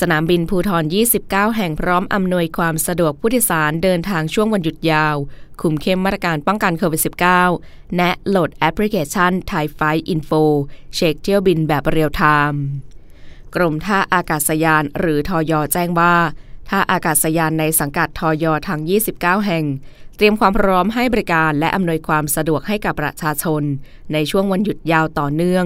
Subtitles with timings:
[0.00, 0.84] สนามบินภูทร
[1.20, 5.16] 29 แห่งพร้อมอำนวยความสะดวกผู้โดยสารเดินทางช่วงวันหยุดยาว
[5.60, 7.02] คุมเข้มมาตรการป้องกันโควิด
[7.48, 10.42] -19 แนะโหลดแอปพลิเคชัน Thai Flight Info
[10.94, 12.62] เช็คเที่ยวบินแบบเรียลไทม์
[13.54, 15.52] กรมท่าอากาศยานหรือทย.
[15.72, 16.14] แจ้งว่า
[16.68, 18.44] ท่าอากาศยานในสังกัดทย.
[18.68, 18.80] ทั้ง
[19.14, 19.64] 29 แห่ง
[20.16, 23.62] เตรียมความพร้อมให้บริการและอำนวยความสะดวกให้กับประชาชน
[24.12, 25.64] ในช่วงวันหยุดยาวต่อเนื่อง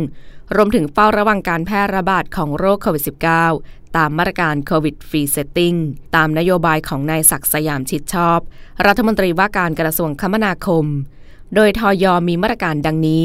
[0.56, 5.74] รวมถึงเฝ้าระวังการแพร่ระบาดของโรคโควิด -19 ตามมาตรการ COVID Free Setting
[6.16, 8.38] ตามนโยบายของนายศักดิ์สยามชิดชอบ
[8.86, 10.84] รัฐมนตรีว่าการกระทรวงคมนาคม
[11.54, 13.24] โดยทอยอมีมาตรการดังนี้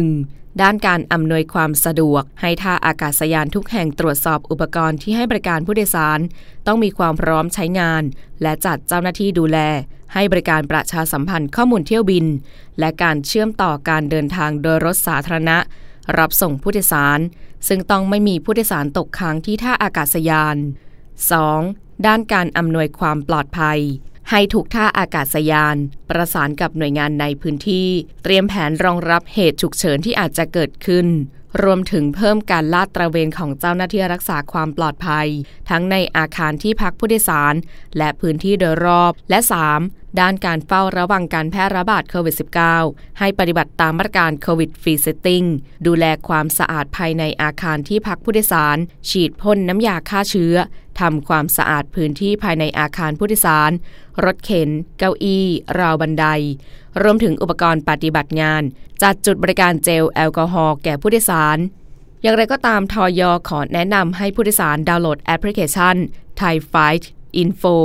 [0.00, 0.62] 1.
[0.62, 6.20] ด้านการอำนวยความสะดวก ให้ท่าอากาศยานทุกแห่งตรวจสอบอุปกรณ์ที่ให้บริการผู้โดยสาร
[6.66, 8.02] ต้องมีความพร้อมใช้งาน
[8.42, 9.58] และจัดเจ้าหน้าที่ดูแล
[10.14, 12.26] ให้บริการประชาสัมพันธ์ข้อมูลเที่ยวบิน
[12.78, 15.58] และการเชื่อมต่อการเดินทางโดยรถสาธารณะ
[16.18, 17.20] รับส่งผู้โดยสาร
[17.68, 20.56] ซึ่งต้องไม่มีผู้โดยสารตกค้างที่ท่าอากาศยาน
[21.30, 22.06] 2.
[22.06, 23.80] ด้านการอำนวยความปลอดภัย
[24.30, 25.76] ให้ทุกท่าอากาศยาน
[26.08, 27.88] ประสานกับหน่วยงานในพื้นที่
[28.22, 31.06] เตรียมแผนรองรับเหตุฉุกเฉินที่อาจจะเกิดขึ้น
[31.62, 35.28] รวมถึงเพิ่มการลาดตระเวนของเจ้าหน้าที่รักษาความปลอดภัย
[35.70, 37.54] ทั้งในอาคารที่พักผู้โดยสาร
[37.96, 39.38] และพื้นที่โดยรอบ และ
[39.78, 40.20] 3.
[40.20, 42.34] ด้านการเฝ้าระวังการแพร่ระบาดโควิด
[42.78, 45.44] -19 ให้ปฏิบัติตามมาตรการ COVID Free Setting
[45.86, 48.78] ดูแลความสะอาดภายในอาคารที่พักผู้โดยสาร
[49.10, 50.54] ฉีดพ่นน้ำยาฆ่าเชื้อ
[51.00, 53.70] ทำความสะอาดพื้นที่ภายในอาคารผู้โดยสาร
[54.24, 55.46] รถเข็น เก้าอี้
[55.78, 56.26] ราวบันได
[57.02, 58.62] รวมถึงอุปกรณ์ปฏิบัติงาน
[59.02, 61.58] จัดจุดบริการเจลแอลกอฮอล์แก่ผู้โดยสาร
[62.22, 65.96] อย่างไรก็ตามทอยอขอแนะนำให้ผู้โดยสารดาวน์โหลดแอปพลิเคชัน
[66.40, 67.04] Thai Flight
[67.42, 67.76] Info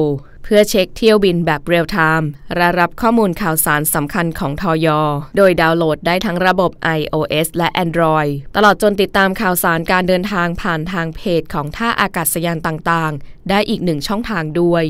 [0.48, 4.88] เพื่อเช็คเที่ยวบินแบบเรียลไทม์และรับข้อมูลข่าวสารสำคัญของทย.
[5.38, 14.86] โดยดาวน์โหลดได้ทั้งระบบ iOS และ Android ตลอดจนติดตามข่าวสารการเดินทางผ่านทางเพจของท่าอากาศยานต่างๆ ได้อีกหนึ่งช่องทางด้วย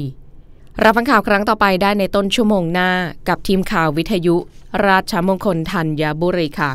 [0.84, 2.92] รับฟังข่าวครั้งต่อไปได้ในต้นชั่วโมงหน้า
[3.30, 4.36] กับทีมข่าววิทยุ
[4.88, 6.72] ราชมงคลธัญบุรีค่ะ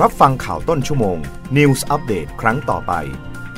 [0.00, 1.16] รับฟังข่าวต้นชั่วโมง
[1.56, 2.94] News Update ครั้งต่อไป